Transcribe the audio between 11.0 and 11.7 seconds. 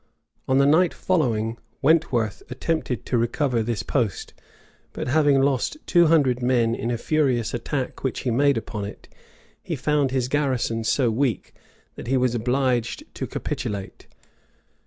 weak,